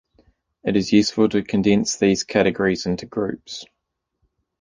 [0.63, 3.65] It is useful to condense these categories into groups.